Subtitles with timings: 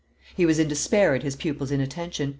[0.35, 2.29] He was in despair at his pupil's inattention.